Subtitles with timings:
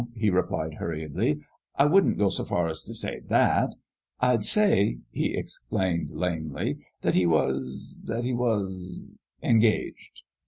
[0.15, 1.45] he replied, hurriedly,
[1.75, 3.75] "I wouldn't go so far as t' say that.
[4.19, 9.05] I'd say," he explained, lamely," that he was that he was
[9.43, 10.23] engaged."